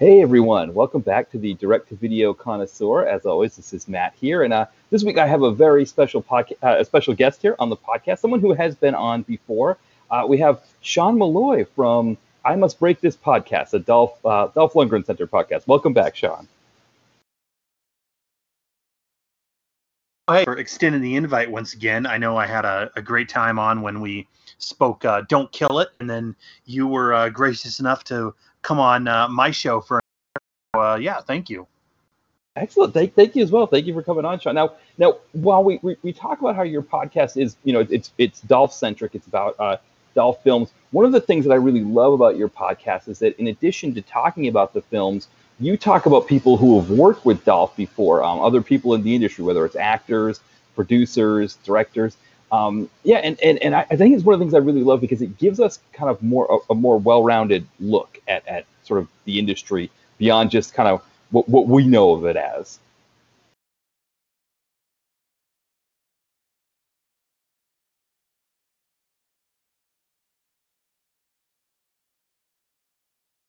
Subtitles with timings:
[0.00, 3.04] Hey everyone, welcome back to the Direct to Video Connoisseur.
[3.06, 6.22] As always, this is Matt here, and uh, this week I have a very special
[6.22, 9.76] podca- uh, a special guest here on the podcast, someone who has been on before.
[10.10, 14.72] Uh, we have Sean Malloy from I Must Break This podcast, a Dolph uh, Dolph
[14.72, 15.66] Lundgren Center podcast.
[15.66, 16.48] Welcome back, Sean.
[20.32, 22.06] Hey, for extending the invite once again.
[22.06, 25.80] I know I had a, a great time on when we spoke uh, "Don't Kill
[25.80, 30.00] It," and then you were uh, gracious enough to come on uh, my show for.
[30.74, 31.66] Uh, yeah, thank you.
[32.56, 32.94] Excellent.
[32.94, 33.66] Thank, thank you as well.
[33.66, 34.54] Thank you for coming on, Sean.
[34.54, 38.12] Now, now, while we, we, we talk about how your podcast is, you know, it's
[38.18, 39.14] it's Dolph centric.
[39.14, 39.78] It's about uh,
[40.14, 40.72] Dolph films.
[40.92, 43.94] One of the things that I really love about your podcast is that in addition
[43.94, 45.28] to talking about the films,
[45.60, 49.14] you talk about people who have worked with Dolph before, um, other people in the
[49.14, 50.40] industry, whether it's actors,
[50.76, 52.16] producers, directors.
[52.52, 54.84] Um, yeah, and, and, and I, I think it's one of the things I really
[54.84, 58.66] love because it gives us kind of more a, a more well-rounded look at, at
[58.84, 62.80] sort of the industry beyond just kind of what, what we know of it as.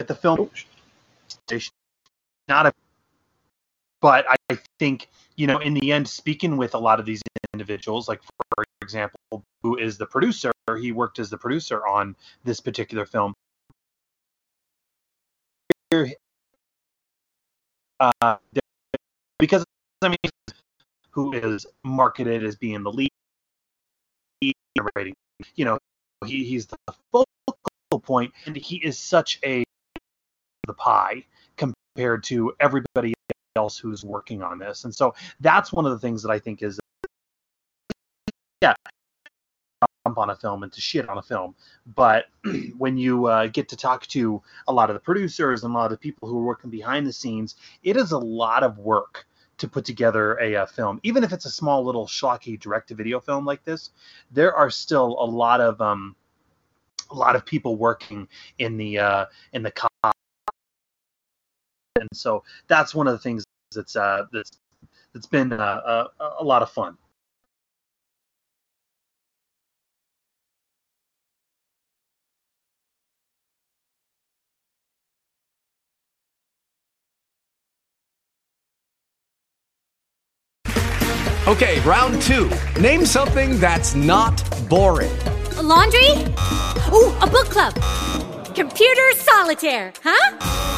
[0.00, 0.50] At the film
[1.28, 1.72] station,
[2.48, 2.72] not a,
[4.00, 8.08] but I think you know in the end, speaking with a lot of these individuals,
[8.08, 13.06] like for example, who is the producer, he worked as the producer on this particular
[13.06, 13.34] film.
[18.00, 18.36] Uh,
[19.38, 19.64] because
[20.02, 20.18] I mean,
[21.10, 23.10] who is marketed as being the lead,
[24.40, 25.78] you know,
[26.24, 26.76] he, he's the
[27.12, 29.64] focal point, and he is such a
[30.66, 31.24] the pie
[31.56, 31.77] compared
[32.18, 33.14] to everybody
[33.56, 36.62] else who's working on this, and so that's one of the things that I think
[36.62, 36.78] is,
[38.62, 38.74] yeah,
[40.16, 41.54] on a film and to shit on a film,
[41.94, 42.26] but
[42.78, 45.86] when you uh, get to talk to a lot of the producers and a lot
[45.86, 49.26] of the people who are working behind the scenes, it is a lot of work
[49.58, 51.00] to put together a, uh film.
[51.02, 53.90] Even if it's a small little schlocky direct-to-video film like this,
[54.30, 56.14] there are still a lot of um,
[57.10, 59.72] a lot of people working in the uh, in the
[62.00, 63.44] and so that's one of the things
[63.74, 64.58] that's uh, that's
[65.12, 66.96] that's been uh, a, a lot of fun.
[81.48, 82.50] Okay, round two.
[82.78, 85.10] Name something that's not boring.
[85.56, 86.10] A laundry?
[86.92, 87.74] Ooh, a book club.
[88.54, 90.77] Computer solitaire, huh?